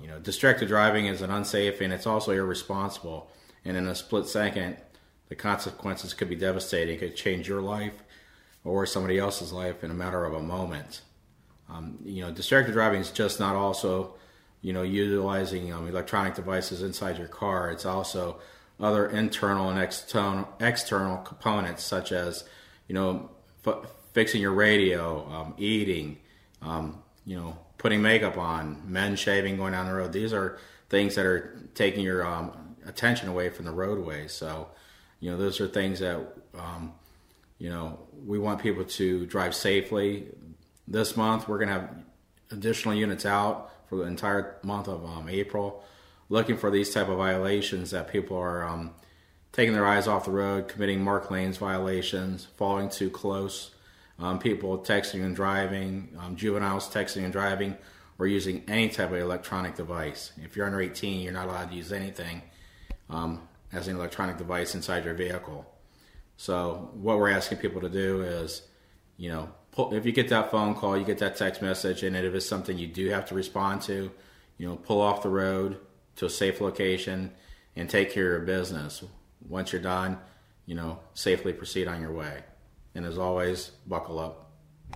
[0.00, 3.30] you know, distracted driving is an unsafe and it's also irresponsible.
[3.64, 4.76] And in a split second,
[5.28, 6.96] the consequences could be devastating.
[6.96, 7.94] It could change your life
[8.64, 11.02] or somebody else's life in a matter of a moment.
[11.68, 14.14] Um, you know, distracted driving is just not also,
[14.62, 17.70] you know, utilizing um, electronic devices inside your car.
[17.70, 18.38] It's also
[18.78, 22.44] other internal and external external components such as,
[22.88, 23.30] you know,
[23.66, 26.18] f- fixing your radio, um, eating,
[26.62, 30.12] um, you know, putting makeup on, men shaving, going down the road.
[30.12, 30.58] These are
[30.88, 34.28] things that are taking your um, attention away from the roadway.
[34.28, 34.68] So,
[35.20, 36.24] you know, those are things that,
[36.56, 36.94] um,
[37.58, 40.28] you know, we want people to drive safely.
[40.86, 41.90] This month, we're going to have
[42.52, 45.82] additional units out for the entire month of um, April,
[46.28, 48.92] looking for these type of violations that people are um,
[49.52, 53.72] taking their eyes off the road, committing marked lanes violations, following too close,
[54.18, 57.76] um, people texting and driving, um, juveniles texting and driving,
[58.18, 60.32] or using any type of electronic device.
[60.42, 62.42] If you're under 18, you're not allowed to use anything
[63.10, 65.70] um, as an electronic device inside your vehicle.
[66.36, 68.62] So what we're asking people to do is,
[69.16, 72.16] you know, pull, if you get that phone call, you get that text message, and
[72.16, 74.10] if it's something you do have to respond to,
[74.58, 75.78] you know, pull off the road
[76.16, 77.32] to a safe location
[77.74, 79.04] and take care of business.
[79.46, 80.18] Once you're done,
[80.64, 82.42] you know, safely proceed on your way.
[82.96, 84.45] And as always, buckle up.